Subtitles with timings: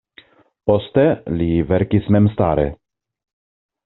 [0.69, 1.03] Poste
[1.41, 2.65] li verkis memstare.